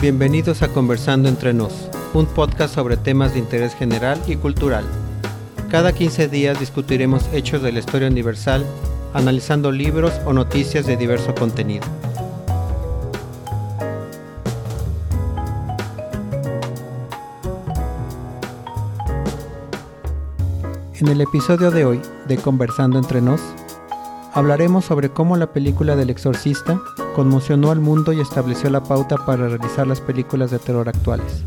[0.00, 4.82] Bienvenidos a Conversando entre Nos, un podcast sobre temas de interés general y cultural.
[5.70, 8.64] Cada 15 días discutiremos hechos de la historia universal,
[9.12, 11.84] analizando libros o noticias de diverso contenido.
[20.94, 23.42] En el episodio de hoy de Conversando entre Nos,
[24.32, 26.80] hablaremos sobre cómo la película del exorcista
[27.14, 31.44] conmocionó al mundo y estableció la pauta para realizar las películas de terror actuales,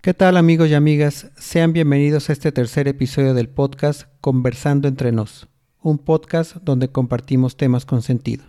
[0.01, 1.29] ¿Qué tal amigos y amigas?
[1.35, 5.49] Sean bienvenidos a este tercer episodio del podcast Conversando entre nos,
[5.81, 8.45] un podcast donde compartimos temas con sentido.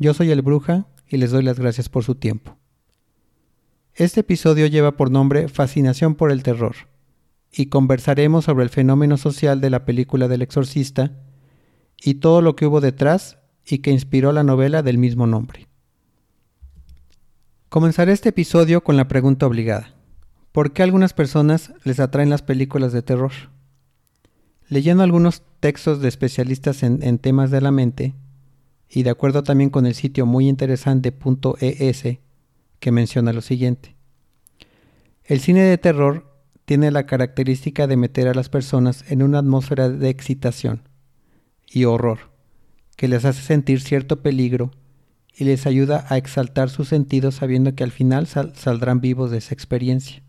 [0.00, 2.56] Yo soy el Bruja y les doy las gracias por su tiempo.
[3.94, 6.74] Este episodio lleva por nombre Fascinación por el Terror
[7.52, 11.12] y conversaremos sobre el fenómeno social de la película del exorcista
[11.96, 15.68] y todo lo que hubo detrás y que inspiró la novela del mismo nombre.
[17.68, 19.95] Comenzaré este episodio con la pregunta obligada.
[20.56, 23.32] ¿Por qué a algunas personas les atraen las películas de terror?
[24.70, 28.14] Leyendo algunos textos de especialistas en, temas de la mente,
[28.88, 31.14] y de acuerdo también con el sitio muy interesante
[31.60, 32.04] .es,
[32.80, 33.96] que menciona lo siguiente.
[35.24, 39.90] El cine de terror tiene la característica de meter a las personas en una atmósfera
[39.90, 40.88] de excitación
[41.66, 42.30] y horror,
[42.96, 44.70] que les hace sentir cierto peligro
[45.36, 49.52] y les ayuda a exaltar sus sentidos sabiendo que al final saldrán vivos de esa
[49.52, 50.22] experiencia.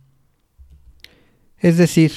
[1.59, 2.11] Es decir,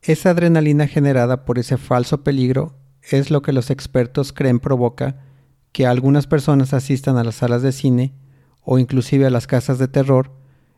[0.00, 5.20] esa adrenalina generada por ese falso peligro es lo que los expertos creen provoca
[5.72, 8.14] que algunas personas asistan a las salas de cine
[8.62, 10.32] o inclusive a las casas de terror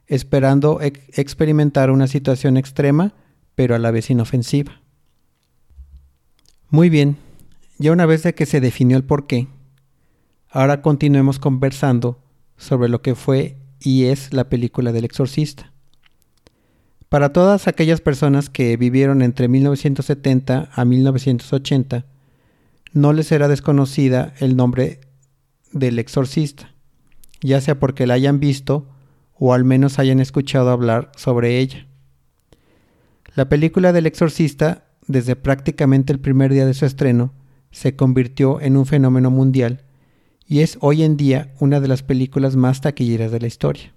[0.06, 3.14] esperando experimentar una situación extrema
[3.54, 4.80] pero a la vez inofensiva.
[6.70, 7.16] Muy bien,
[7.78, 9.46] ya una vez que se definió el porqué,
[10.50, 12.18] ahora continuemos conversando
[12.56, 15.73] sobre lo que fue y es la película del exorcista.
[17.14, 22.06] Para todas aquellas personas que vivieron entre 1970 a 1980,
[22.92, 24.98] no les será desconocida el nombre
[25.70, 26.74] del exorcista,
[27.40, 28.88] ya sea porque la hayan visto
[29.38, 31.86] o al menos hayan escuchado hablar sobre ella.
[33.36, 37.32] La película del exorcista, desde prácticamente el primer día de su estreno,
[37.70, 39.84] se convirtió en un fenómeno mundial
[40.48, 43.93] y es hoy en día una de las películas más taquilleras de la historia.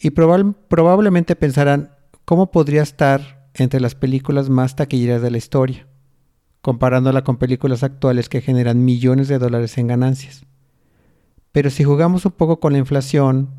[0.00, 1.94] Y probablemente pensarán,
[2.24, 5.86] ¿cómo podría estar entre las películas más taquilleras de la historia,
[6.60, 10.44] comparándola con películas actuales que generan millones de dólares en ganancias?
[11.52, 13.50] Pero si jugamos un poco con la inflación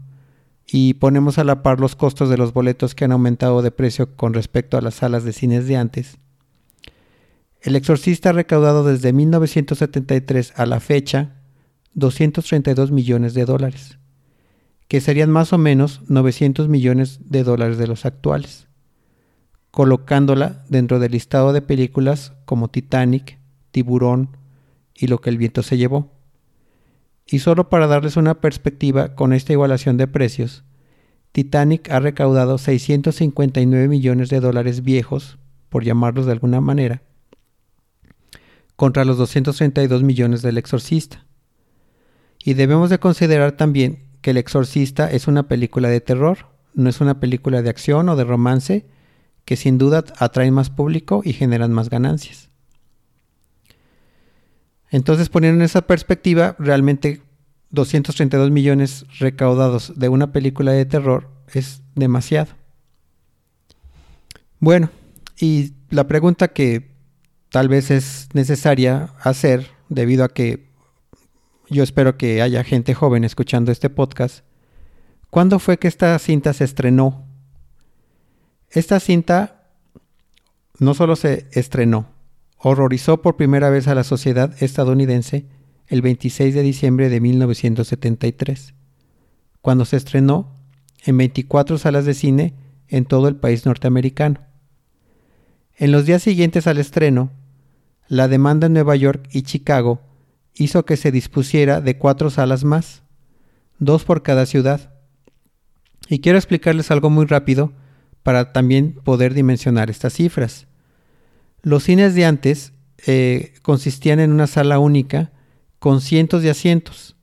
[0.67, 4.15] y ponemos a la par los costos de los boletos que han aumentado de precio
[4.15, 6.17] con respecto a las salas de cines de antes,
[7.61, 11.35] El Exorcista ha recaudado desde 1973 a la fecha
[11.93, 13.97] 232 millones de dólares
[14.87, 18.67] que serían más o menos 900 millones de dólares de los actuales,
[19.71, 23.39] colocándola dentro del listado de películas como Titanic,
[23.71, 24.37] Tiburón
[24.93, 26.13] y Lo que el viento se llevó.
[27.25, 30.63] Y solo para darles una perspectiva con esta igualación de precios,
[31.31, 37.01] Titanic ha recaudado 659 millones de dólares viejos, por llamarlos de alguna manera,
[38.77, 41.25] contra los 232 millones del exorcista.
[42.41, 46.99] Y debemos de considerar también que El Exorcista es una película de terror, no es
[46.99, 48.87] una película de acción o de romance,
[49.45, 52.49] que sin duda atraen más público y generan más ganancias.
[54.89, 57.21] Entonces, poniendo en esa perspectiva, realmente
[57.69, 62.51] 232 millones recaudados de una película de terror es demasiado.
[64.59, 64.89] Bueno,
[65.39, 66.95] y la pregunta que
[67.51, 70.67] tal vez es necesaria hacer, debido a que
[71.69, 74.45] yo espero que haya gente joven escuchando este podcast.
[75.29, 77.25] ¿Cuándo fue que esta cinta se estrenó?
[78.69, 79.69] Esta cinta
[80.79, 82.07] no solo se estrenó,
[82.57, 85.45] horrorizó por primera vez a la sociedad estadounidense
[85.87, 88.73] el 26 de diciembre de 1973,
[89.61, 90.55] cuando se estrenó
[91.03, 92.53] en 24 salas de cine
[92.87, 94.41] en todo el país norteamericano.
[95.77, 97.31] En los días siguientes al estreno,
[98.07, 100.01] la demanda en Nueva York y Chicago
[100.55, 103.03] hizo que se dispusiera de cuatro salas más,
[103.79, 104.91] dos por cada ciudad.
[106.09, 107.73] Y quiero explicarles algo muy rápido
[108.23, 110.67] para también poder dimensionar estas cifras.
[111.61, 112.73] Los cines de antes
[113.05, 115.31] eh, consistían en una sala única
[115.79, 117.15] con cientos de asientos.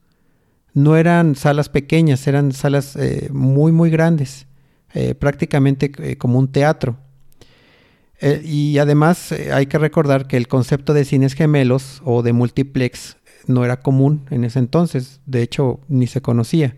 [0.73, 4.47] No eran salas pequeñas, eran salas eh, muy, muy grandes,
[4.93, 6.97] eh, prácticamente como un teatro.
[8.45, 13.17] y además hay que recordar que el concepto de cines gemelos o de multiplex
[13.47, 16.77] no era común en ese entonces, de hecho ni se conocía,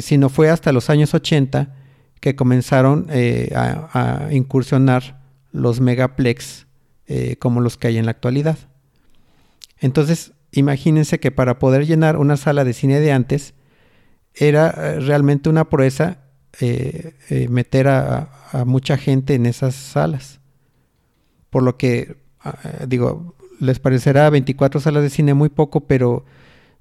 [0.00, 1.74] sino fue hasta los años 80
[2.20, 3.06] que comenzaron
[3.54, 5.20] a, a incursionar
[5.52, 6.66] los megaplex
[7.06, 8.56] eh, como los que hay en la actualidad.
[9.80, 13.54] Entonces, imagínense que para poder llenar una sala de cine de antes,
[14.32, 16.18] era eh, realmente una proeza
[16.60, 17.14] eh,
[17.48, 18.30] meter a,
[18.64, 20.40] mucha gente en esas salas.
[21.50, 26.24] Por lo que, ah, digo, les parecerá 24 salas de cine muy poco, pero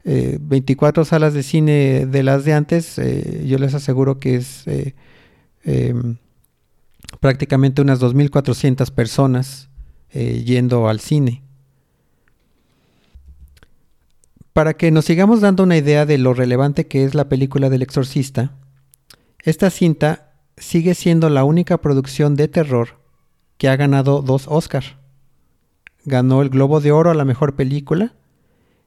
[0.03, 2.95] 24 salas de cine de las de antes,
[3.45, 4.63] yo les aseguro que es
[5.65, 6.17] em,
[7.19, 9.69] prácticamente unas 2.400 personas
[10.11, 11.43] eh, yendo al cine.
[14.53, 17.81] Para que nos sigamos dando una idea de lo relevante que es la película del
[17.81, 18.53] exorcista,
[19.43, 22.99] esta cinta sigue siendo la única producción de terror
[23.57, 24.95] que ha ganado dos Oscars.
[26.05, 28.13] Ganó el Globo de Oro a la mejor película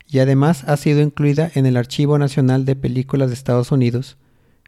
[0.06, 4.16] y además ha sido incluida en el Archivo Nacional de Películas de Estados Unidos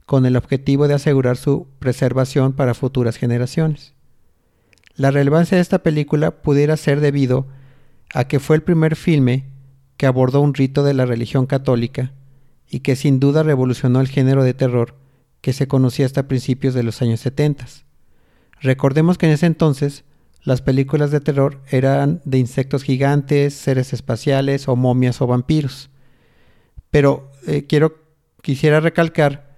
[0.06, 3.94] con el objetivo de asegurar su preservación para futuras generaciones.
[4.96, 7.46] La relevancia de esta película pudiera ser debido
[8.12, 9.46] a que fue el primer filme
[9.96, 12.12] que abordó un rito de la religión católica
[12.68, 14.94] y que sin duda revolucionó el género de terror
[15.40, 17.66] que se conocía hasta principios de los años 70.
[18.60, 20.04] Recordemos que en ese entonces
[20.44, 25.90] las películas de terror eran de insectos gigantes, seres espaciales o momias o vampiros.
[26.90, 28.04] Pero eh, quiero
[28.42, 29.56] quisiera recalcar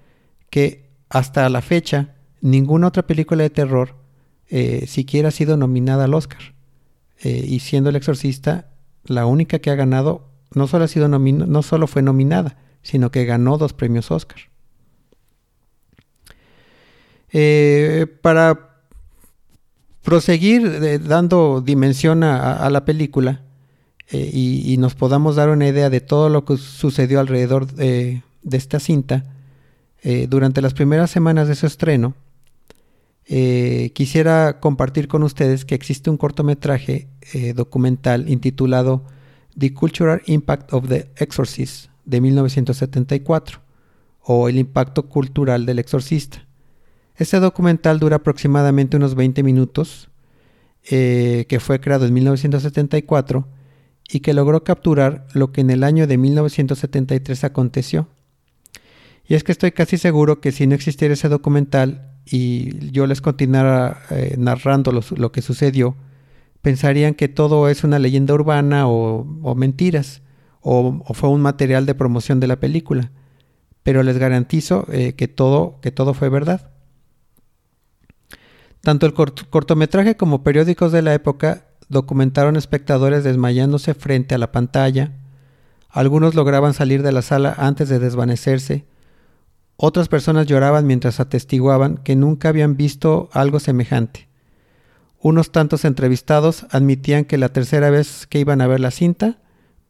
[0.48, 3.96] que hasta la fecha ninguna otra película de terror
[4.48, 6.54] eh, siquiera ha sido nominada al Oscar.
[7.20, 8.70] Eh, y siendo El Exorcista
[9.04, 13.24] la única que ha ganado, no solo, ha sido no solo fue nominada, sino que
[13.24, 14.38] ganó dos premios Oscar.
[18.22, 18.75] Para
[20.06, 23.42] proseguir dando dimensión a, la película
[24.10, 29.24] y, nos podamos dar una idea de todo lo que sucedió alrededor de esta cinta,
[30.08, 32.14] eh, durante las primeras semanas de su estreno,
[33.26, 39.04] eh, quisiera compartir con ustedes que existe un cortometraje eh, documental intitulado
[39.58, 43.58] The Cultural Impact of the Exorcist de 1974
[44.20, 46.45] o El impacto cultural del exorcista.
[47.16, 50.10] Este documental dura aproximadamente unos 20 minutos,
[50.82, 53.48] que fue creado en 1974
[54.08, 58.08] y que logró capturar lo que en el año de 1973 aconteció.
[59.28, 63.20] Y es que estoy casi seguro que si no existiera ese documental y yo les
[63.20, 65.96] continuara eh, narrando lo, que sucedió,
[66.62, 70.22] pensarían que todo es una leyenda urbana o, mentiras,
[70.60, 73.10] o, fue un material de promoción de la película.
[73.82, 76.70] Pero les garantizo eh, que, todo, que todo fue verdad.
[78.86, 85.10] Tanto el cortometraje como periódicos de la época documentaron espectadores desmayándose frente a la pantalla.
[85.88, 88.86] Algunos lograban salir de la sala antes de desvanecerse
[89.76, 94.28] otras personas lloraban mientras atestiguaban que nunca habían visto algo semejante.
[95.20, 99.38] Unos tantos entrevistados admitían que la tercera vez que iban a ver la cinta,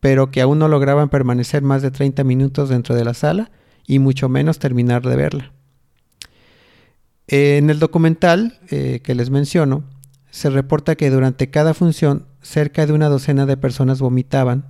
[0.01, 3.51] pero que aún no lograban permanecer más de 30 minutos dentro de la sala
[3.87, 5.56] y mucho menos terminar de verla.
[7.29, 9.85] En el documental eh, que les menciono,
[10.31, 14.67] se reporta que durante cada función cerca de una docena de personas vomitaban,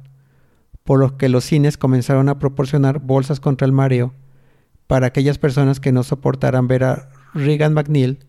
[0.85, 4.15] por lo que los cines comenzaron a proporcionar bolsas contra el mareo
[4.87, 8.21] para aquellas personas que no soportaran ver a Regan McNeil,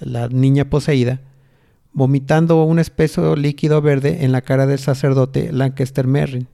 [0.00, 1.20] la niña poseída,
[1.92, 6.48] vomitando un espeso líquido verde en la cara del sacerdote Lancaster Merrin.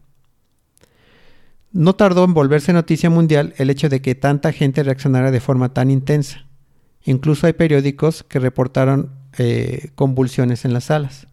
[1.73, 5.73] No tardó en volverse noticia mundial el hecho de que tanta gente reaccionara de forma
[5.73, 6.48] tan intensa.
[7.09, 11.27] Incluso hay periódicos que reportaron eh, convulsiones en las salas.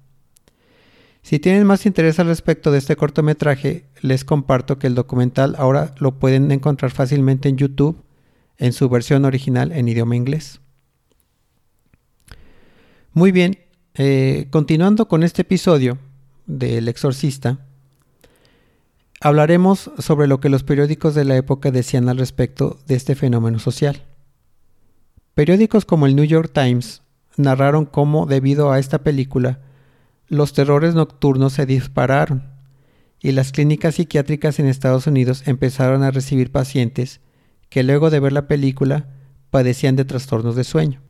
[1.22, 5.94] Si tienen más interés al respecto de este cortometraje, les comparto que el documental ahora
[5.98, 8.02] lo pueden encontrar fácilmente en YouTube
[8.58, 10.62] en su versión original en idioma inglés.
[13.12, 13.58] Muy bien,
[13.96, 15.98] eh, continuando con este episodio
[16.46, 17.66] del exorcista,
[19.20, 23.60] hablaremos sobre lo que los periódicos de la época decían al respecto de este fenómeno
[23.60, 24.06] social.
[25.36, 27.02] Periódicos como el New York Times
[27.36, 29.60] narraron cómo, debido a esta película,
[30.30, 32.48] los terrores nocturnos se dispararon
[33.20, 37.20] y las clínicas psiquiátricas en Estados Unidos empezaron a recibir pacientes
[37.68, 39.10] que luego de ver la película
[39.50, 41.02] padecían de trastornos de sueño.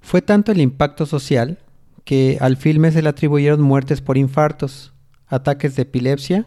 [0.00, 1.58] Fue tanto el impacto social
[2.04, 4.94] que al filme se le atribuyeron muertes por infartos,
[5.26, 6.46] ataques de epilepsia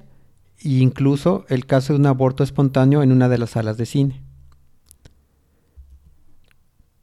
[0.64, 4.27] e incluso el caso de un aborto espontáneo en una de las salas de cine.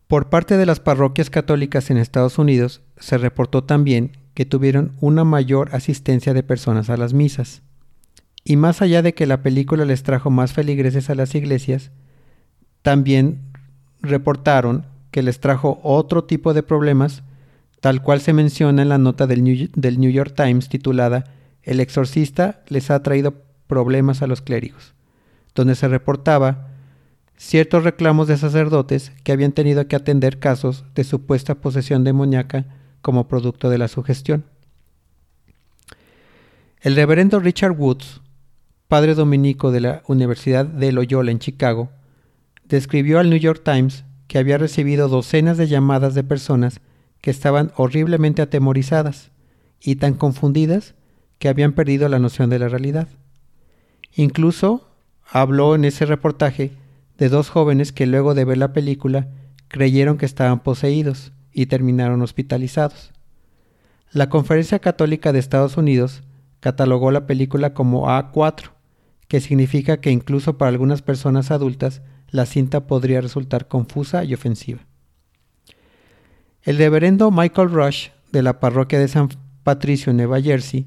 [0.07, 5.25] Por parte de las parroquias católicas en Estados Unidos se reportó también que tuvieron una
[5.25, 7.63] mayor asistencia de personas a las misas.
[8.45, 11.91] Y más allá de que la película les trajo más feligreses a las iglesias,
[12.83, 13.41] también
[14.03, 17.23] reportaron que les trajo otro tipo de problemas,
[17.81, 21.25] tal cual se menciona en la nota del New, del New York Times titulada
[21.63, 23.35] El exorcista les ha traído
[23.67, 24.95] problemas a los clérigos,
[25.55, 26.74] donde se reportaba
[27.37, 32.67] ciertos reclamos de sacerdotes que habían tenido que atender casos de supuesta posesión demoníaca
[33.01, 34.45] como producto de la sugestión.
[36.81, 38.21] El reverendo Richard Woods,
[38.89, 41.91] padre dominico de la Universidad de Loyola en Chicago,
[42.65, 46.81] describió al New York Times que había recibido docenas de llamadas de personas
[47.21, 49.31] que estaban horriblemente atemorizadas
[49.81, 50.95] y tan confundidas
[51.39, 53.09] que habían perdido la noción de la realidad.
[54.15, 54.89] Incluso
[55.31, 56.73] habló en ese reportaje
[57.19, 59.29] de dos jóvenes que luego de ver la película
[59.69, 63.13] creyeron que estaban poseídos y terminaron hospitalizados.
[64.11, 66.23] La Conferencia Católica de Estados Unidos
[66.61, 68.71] catalogó la película como A4,
[69.29, 74.81] que significa que incluso para algunas personas adultas la cinta podría resultar confusa y ofensiva.
[76.63, 79.29] El reverendo Michael Rush, de la parroquia de San
[79.63, 80.87] Patricio, Nueva Jersey,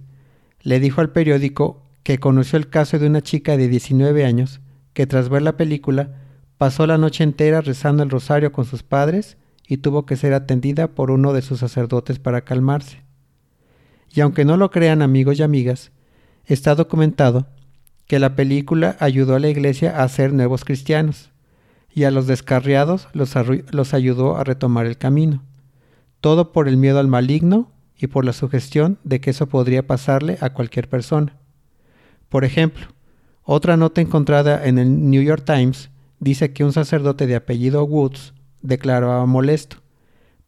[0.62, 4.60] le dijo al periódico que conoció el caso de una chica de 19 años
[4.98, 6.10] que tras ver la película
[6.58, 9.38] pasó la noche entera rezando el rosario con sus padres
[9.68, 13.04] y tuvo que ser atendida por uno de sus sacerdotes para calmarse.
[14.12, 15.92] Y aunque no lo crean amigos y amigas,
[16.46, 17.46] está documentado
[18.08, 21.30] que la película ayudó a la iglesia a ser nuevos cristianos
[21.94, 23.36] y a los descarriados los,
[23.70, 25.44] los ayudó a retomar el camino.
[26.22, 30.40] Todo por el miedo al maligno y por la sugestión de que eso podría pasarle
[30.42, 31.38] a cualquier persona.
[32.30, 32.88] Por ejemplo,
[33.50, 35.90] otra nota encontrada en el New York Times
[36.20, 39.78] dice que un sacerdote de apellido Woods declaraba molesto.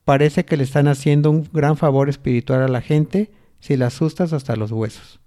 [0.04, 4.34] Parece que le están haciendo un gran favor espiritual a la gente si la asustas
[4.34, 5.22] hasta los huesos.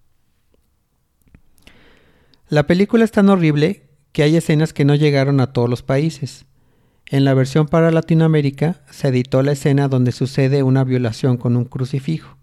[2.50, 6.44] La película es tan horrible que hay escenas que no llegaron a todos los países.
[7.06, 11.64] En la versión para Latinoamérica se editó la escena donde sucede una violación con un
[11.64, 12.36] crucifijo.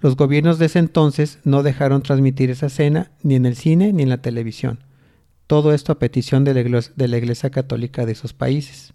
[0.00, 4.02] Los gobiernos de ese entonces no dejaron transmitir esa escena ni en el cine ni
[4.02, 4.80] en la televisión.
[5.46, 8.94] Todo esto a petición de la, Iglesia, Católica de esos países.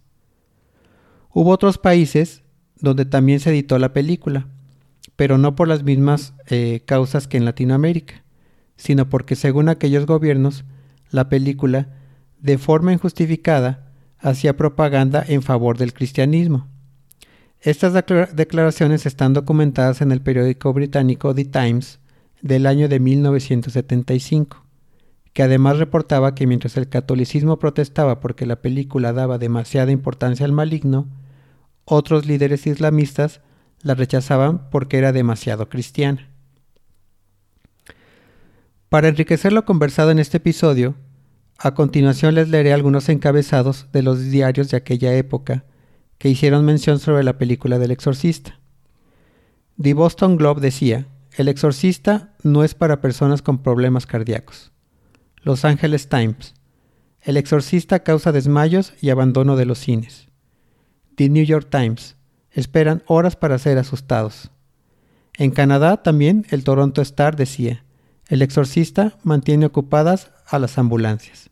[1.32, 2.44] Hubo otros países
[2.80, 4.48] donde también se editó la película,
[5.16, 8.24] pero no por las mismas eh, causas que en Latinoamérica,
[8.78, 10.64] sino porque según aquellos gobiernos,
[11.12, 11.90] la película,
[12.40, 16.68] de forma injustificada, hacía propaganda en favor del cristianismo
[17.62, 22.00] estas declaraciones están documentadas en el periódico británico The Times
[22.42, 24.64] del año de 1975,
[25.34, 30.54] que además reportaba que mientras el catolicismo protestaba porque la película daba demasiada importancia al
[30.54, 31.08] maligno,
[31.84, 33.42] otros líderes islamistas
[33.82, 36.30] la rechazaban porque era demasiado cristiana.
[38.88, 40.96] Para enriquecer lo conversado en este episodio,
[41.58, 45.66] a continuación les leeré algunos encabezados de los diarios de aquella época
[46.20, 48.60] que hicieron mención sobre la película del exorcista.
[49.82, 54.72] The Boston Globe decía, el exorcista no es para personas con problemas cardíacos.
[55.42, 56.54] Los Angeles Times,
[57.22, 60.28] el exorcista causa desmayos y abandono de los cines.
[61.16, 62.18] The New York Times,
[62.52, 64.52] esperan horas para ser asustados.
[65.38, 67.86] En Canadá también el Toronto Star decía,
[68.28, 71.50] el exorcista mantiene ocupadas a las ambulancias.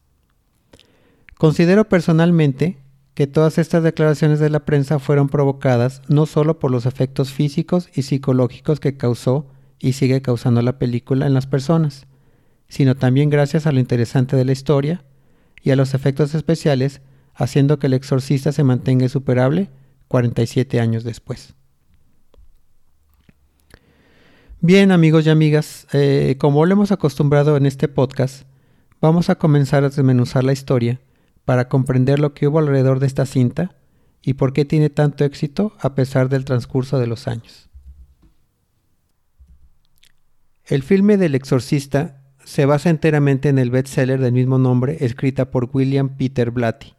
[1.38, 2.78] Considero personalmente
[3.18, 7.90] que todas estas declaraciones de la prensa fueron provocadas no solo por los efectos físicos
[7.96, 9.48] y psicológicos que causó
[9.80, 12.06] y sigue causando la película en las personas,
[12.68, 15.04] sino también gracias a lo interesante de la historia
[15.64, 17.02] y a los efectos especiales,
[17.34, 19.72] haciendo que el exorcista se mantenga insuperable
[20.10, 21.56] 47 años después.
[24.62, 28.44] Bien amigos y amigas, eh, como lo hemos acostumbrado en este podcast,
[29.02, 31.02] vamos a comenzar a desmenuzar la historia
[31.48, 33.74] para comprender lo que hubo alrededor de esta cinta
[34.22, 37.70] y por qué tiene tanto éxito a pesar del transcurso de los años.
[40.66, 45.70] El filme del exorcista se basa enteramente en el bestseller del mismo nombre escrita por
[45.72, 46.96] William Peter Blatty.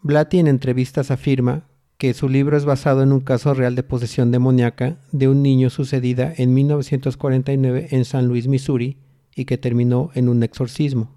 [0.00, 1.66] Blatty en entrevistas afirma,
[1.98, 5.68] que su libro es basado en un caso real de posesión demoníaca de un niño
[5.68, 8.96] sucedida en 1949 en San Luis, Missouri,
[9.34, 11.15] y que terminó en un exorcismo.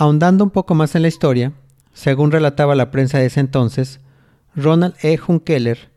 [0.00, 1.54] Ahondando un poco más en la historia,
[1.92, 3.98] según relataba la prensa de ese entonces,
[4.54, 5.18] Ronald E.
[5.18, 5.90] Hunkeler,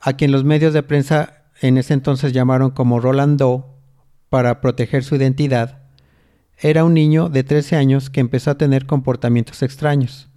[0.00, 3.62] a quien los medios de prensa en ese entonces llamaron como Roland Doe
[4.30, 5.78] para proteger su identidad,
[6.58, 10.28] era un niño de 13 años que empezó a tener comportamientos extraños,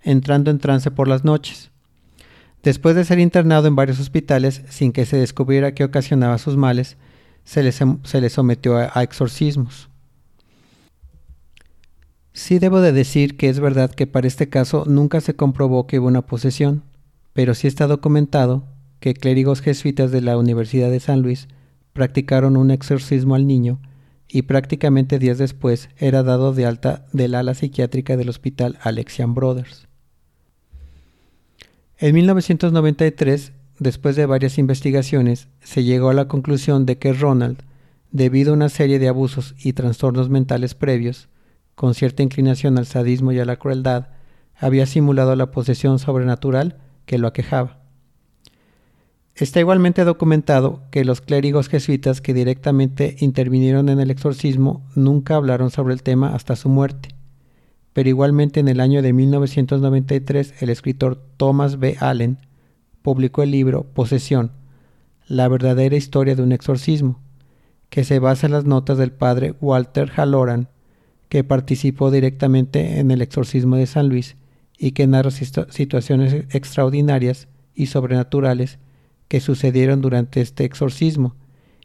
[0.00, 1.70] entrando en trance por las noches.
[2.62, 6.96] Después de ser internado en varios hospitales sin que se descubriera qué ocasionaba sus males,
[7.44, 9.90] se le, sometió a exorcismos.
[12.36, 16.00] Sí debo de decir que es verdad que para este caso nunca se comprobó que
[16.00, 16.82] hubo una posesión,
[17.32, 18.64] pero sí está documentado
[18.98, 21.46] que clérigos jesuitas de la Universidad de San Luis
[21.92, 23.78] practicaron un exorcismo al niño
[24.28, 29.86] y prácticamente días después era dado de alta del ala psiquiátrica del hospital Alexian Brothers.
[31.98, 37.58] En 1993, después de varias investigaciones, se llegó a la conclusión de que Ronald,
[38.10, 41.28] debido a una serie de abusos y trastornos mentales previos,
[41.74, 44.08] con cierta inclinación al sadismo y a la crueldad,
[44.56, 47.78] había simulado la posesión sobrenatural que lo aquejaba.
[49.34, 55.70] Está igualmente documentado que los clérigos jesuitas que directamente intervinieron en el exorcismo nunca hablaron
[55.70, 57.08] sobre el tema hasta su muerte.
[57.92, 61.96] Pero igualmente en el año de 1993 el escritor Thomas B.
[61.98, 62.38] Allen
[63.02, 64.52] publicó el libro Posesión,
[65.26, 67.18] la verdadera historia de un exorcismo,
[67.90, 70.68] que se basa en las notas del padre Walter Halloran,
[71.34, 74.36] que participó directamente en el exorcismo de San Luis
[74.78, 78.78] y que narra situaciones extraordinarias y sobrenaturales
[79.26, 81.34] que sucedieron durante este exorcismo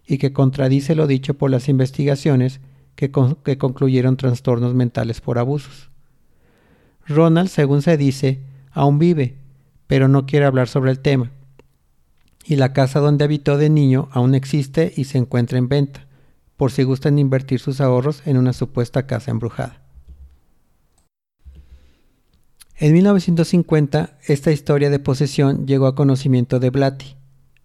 [0.06, 2.60] y que contradice lo dicho por las investigaciones
[2.94, 3.12] que,
[3.44, 5.90] que concluyeron trastornos mentales por abusos.
[7.08, 8.42] Ronald, según se dice,
[8.72, 9.38] aún vive,
[9.88, 11.32] pero no quiere hablar sobre el tema.
[12.46, 16.06] Y la casa donde habitó de niño aún existe y se encuentra en venta,
[16.60, 19.82] por si gustan invertir sus ahorros en una supuesta casa embrujada.
[22.76, 27.16] En 1950, esta historia de posesión llegó a conocimiento de Blatty,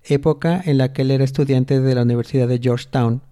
[0.05, 3.23] época en la que él era estudiante de la Universidad de Georgetown,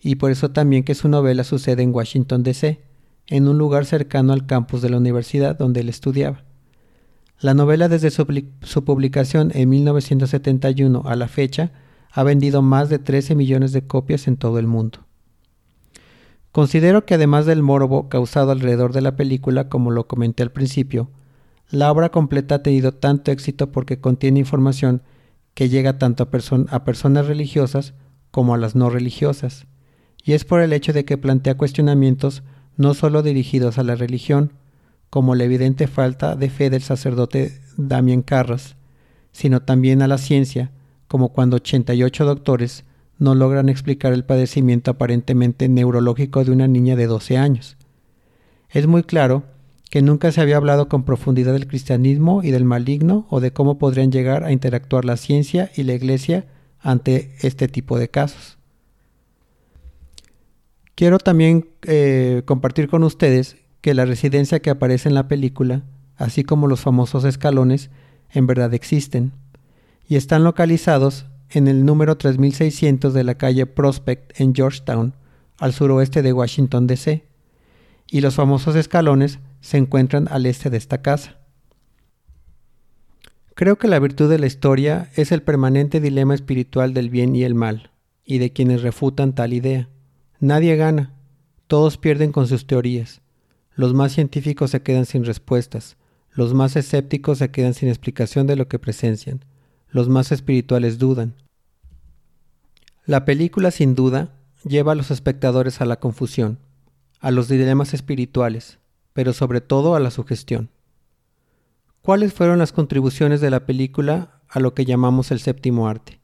[0.00, 2.80] y por eso también que su novela sucede en Washington, D.C.,
[3.26, 6.44] en un lugar cercano al campus de la universidad donde él estudiaba.
[7.40, 11.72] La novela desde su, publicación en 1971 a la fecha
[12.10, 15.00] ha vendido más de 13 millones de copias en todo el mundo.
[16.52, 21.10] Considero que además del morbo causado alrededor de la película, como lo comenté al principio,
[21.70, 25.02] la obra completa ha tenido tanto éxito porque contiene información
[25.54, 27.94] que llega tanto a, personas religiosas
[28.32, 29.66] como a las no religiosas,
[30.24, 32.42] y es por el hecho de que plantea cuestionamientos
[32.76, 34.52] no solo dirigidos a la religión,
[35.10, 38.76] como la evidente falta de fe del sacerdote Damien Carras,
[39.32, 40.72] sino también a la ciencia,
[41.10, 42.84] como cuando 88 doctores
[43.18, 47.76] no logran explicar el padecimiento aparentemente neurológico de una niña de 12 años.
[48.68, 49.42] Es muy claro
[49.90, 53.76] que nunca se había hablado con profundidad del cristianismo y del maligno o de cómo
[53.76, 56.46] podrían llegar a interactuar la ciencia y la iglesia
[56.78, 58.56] ante este tipo de casos.
[60.94, 65.82] Quiero también eh, compartir con ustedes que la residencia que aparece en la película,
[66.14, 67.90] así como los famosos escalones,
[68.30, 69.32] en verdad existen
[70.10, 75.14] y están localizados en el número 3600 de la calle Prospect en Georgetown,
[75.56, 77.24] al suroeste de Washington, D.C.
[78.08, 81.38] Y los famosos escalones se encuentran al este de esta casa.
[83.54, 87.44] Creo que la virtud de la historia es el permanente dilema espiritual del bien y
[87.44, 87.92] el mal,
[88.24, 89.88] y de quienes refutan tal idea.
[90.40, 91.14] Nadie gana,
[91.68, 93.20] todos pierden con sus teorías.
[93.76, 95.96] Los más científicos se quedan sin respuestas,
[96.32, 99.44] los más escépticos se quedan sin explicación de lo que presencian,
[99.90, 101.34] los más espirituales dudan.
[103.04, 106.58] La película sin duda lleva a los espectadores a la confusión,
[107.20, 108.78] a los dilemas espirituales,
[109.12, 110.70] pero sobre todo a la sugestión.
[112.02, 116.20] ¿Cuáles fueron las contribuciones de la película a lo que llamamos el séptimo arte?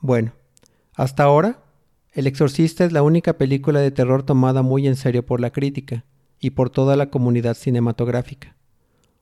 [0.00, 0.32] Bueno,
[0.94, 1.62] hasta ahora,
[2.12, 6.04] El Exorcista es la única película de terror tomada muy en serio por la crítica
[6.40, 8.56] y por toda la comunidad cinematográfica.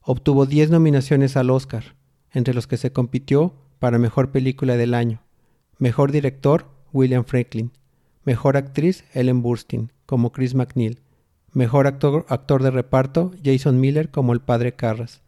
[0.01, 1.98] Obtuvo 10 nominaciones al Oscar,
[2.33, 5.23] entre los que se compitió para Mejor Película del Año,
[5.79, 7.73] Mejor Director, William Franklin,
[8.25, 11.01] Mejor Actriz, Ellen Burstyn, como Chris McNeil,
[11.53, 15.23] Mejor actor, actor de reparto, Jason Miller como el padre Carras.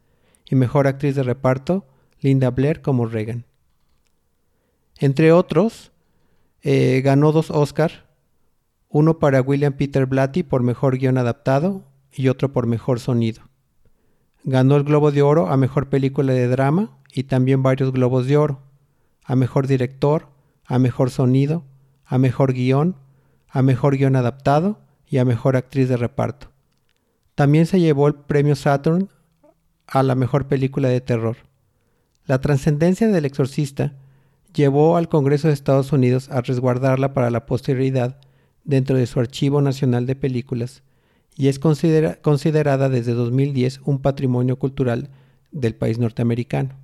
[0.48, 1.86] Y mejor actriz de reparto,
[2.20, 3.46] Linda Blair como Regan.
[4.98, 5.92] Entre otros,
[6.62, 8.06] eh, ganó dos Oscar,
[8.88, 13.42] uno para William Peter Blatty por mejor guion adaptado y otro por mejor sonido.
[14.44, 18.38] Ganó el Globo de Oro a Mejor Película de Drama y también varios Globos de
[18.38, 18.62] Oro,
[19.24, 20.28] a Mejor Director,
[20.64, 21.62] a Mejor Sonido,
[22.06, 22.96] a Mejor Guión,
[23.48, 26.48] a Mejor Guión Adaptado y a Mejor Actriz de Reparto.
[27.34, 29.10] También se llevó el Premio Saturn
[29.86, 31.36] a la Mejor Película de Terror.
[32.24, 33.94] La trascendencia del exorcista
[34.54, 38.18] llevó al Congreso de Estados Unidos a resguardarla para la posterioridad
[38.64, 40.82] dentro de su Archivo Nacional de Películas
[41.40, 45.08] y es considerada desde 2010 un patrimonio cultural
[45.50, 46.76] del país norteamericano.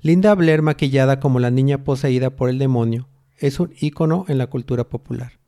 [0.00, 3.06] Linda Blair maquillada como la niña poseída por el demonio
[3.38, 5.38] es un ícono en la cultura popular.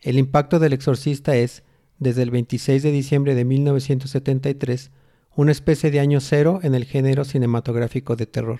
[0.00, 1.62] El impacto del exorcista es,
[2.00, 4.90] desde el 26 de diciembre de 1973,
[5.36, 8.58] una especie de año cero en el género cinematográfico de terror.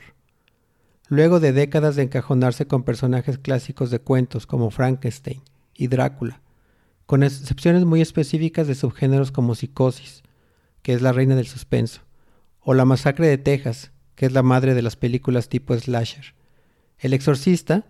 [1.09, 5.43] Luego de décadas de encajonarse con personajes clásicos de cuentos como Frankenstein
[5.75, 6.43] y Drácula,
[7.13, 10.23] con excepciones muy específicas de subgéneros como Psicosis,
[10.81, 12.01] que es la reina del suspenso,
[12.59, 16.35] o La masacre de Texas, que es la madre de las películas tipo slasher.
[16.97, 17.85] El exorcista,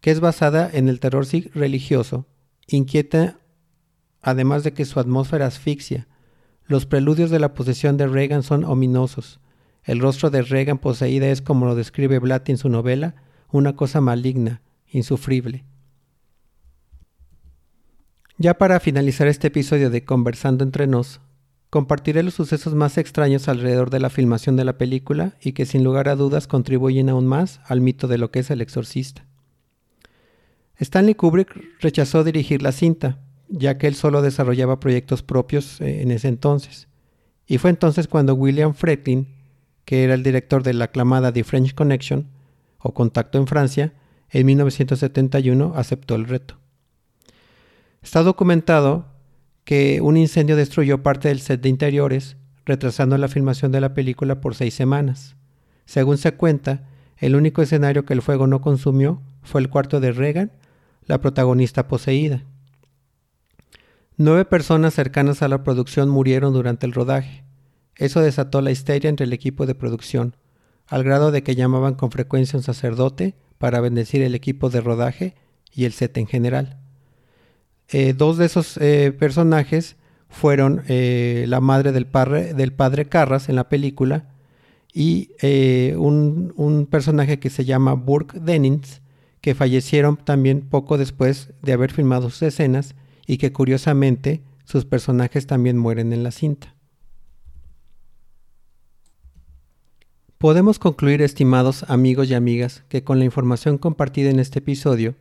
[0.00, 2.28] que es basada en el terror religioso,
[2.68, 3.40] inquieta
[4.22, 6.06] además de que su atmósfera asfixia.
[6.64, 9.40] Los preludios de la posesión de Reagan son ominosos.
[9.82, 13.16] El rostro de Reagan poseída es, como lo describe Blatty en su novela,
[13.50, 15.64] una cosa maligna, insufrible.
[18.36, 21.20] Ya para finalizar este episodio de Conversando entre nos,
[21.70, 25.84] compartiré los sucesos más extraños alrededor de la filmación de la película y que sin
[25.84, 29.24] lugar a dudas contribuyen aún más al mito de lo que es el exorcista.
[30.80, 36.10] Stanley Kubrick rechazó dirigir la cinta, ya que él solo desarrollaba proyectos propios eh, en
[36.10, 36.88] ese entonces.
[37.46, 39.28] Y fue entonces cuando William Fretlin,
[39.84, 42.26] que era el director de la aclamada The French Connection,
[42.78, 43.92] o Contacto en Francia,
[44.30, 46.63] en 1971 aceptó el reto.
[48.04, 49.06] Está documentado
[49.64, 52.36] que un incendio destruyó parte del set de interiores,
[52.66, 55.36] retrasando la filmación de la película por seis semanas.
[55.86, 56.86] Según se cuenta,
[57.16, 60.52] el único escenario que el fuego no consumió fue el cuarto de Reagan,
[61.06, 62.44] la protagonista poseída.
[64.18, 67.42] Nueve personas cercanas a la producción murieron durante el rodaje.
[67.96, 70.36] Eso desató la histeria entre el equipo de producción,
[70.86, 74.82] al grado de que llamaban con frecuencia a un sacerdote para bendecir el equipo de
[74.82, 75.34] rodaje
[75.72, 76.83] y el set en general.
[77.88, 79.96] Eh, dos de esos eh, personajes
[80.28, 84.30] fueron eh, la madre del padre, del padre Carras en la película
[84.92, 85.30] y
[85.96, 89.02] un, un, personaje que se llama Burke Dennings,
[89.40, 92.94] que fallecieron también poco después de haber filmado sus escenas
[93.26, 96.74] y que curiosamente sus personajes también mueren en la cinta.
[100.38, 105.14] Podemos concluir, estimados amigos y amigas, que con la información compartida en este episodio,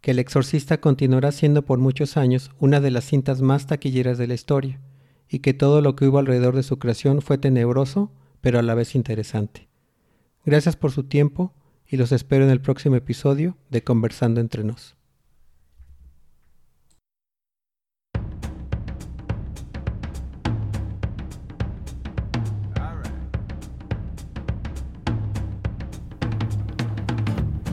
[0.00, 4.26] que El Exorcista continuará siendo por muchos años una de las cintas más taquilleras de
[4.26, 4.80] la historia,
[5.28, 8.10] y que todo lo que hubo alrededor de su creación fue tenebroso,
[8.40, 9.68] pero a la vez interesante.
[10.44, 11.52] Gracias por su tiempo
[11.86, 14.96] y los espero en el próximo episodio de Conversando entre nos.